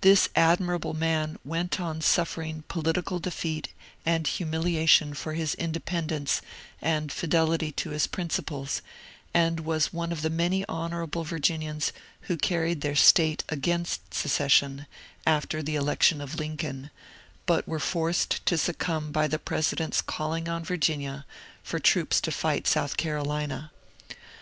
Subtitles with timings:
[0.00, 3.68] This ad mirable man went on suffering political defeat
[4.06, 6.40] and humilia tion for his independence
[6.80, 8.80] and fidelity to his principles,
[9.34, 11.92] and was one of the many honourable Virginians
[12.22, 14.86] who carried their State against secession,
[15.26, 16.90] after the election of Lincoln,
[17.44, 21.26] but were forced to succumb by the President's calling on Virginia
[21.62, 23.70] for troops to fight South Carolina.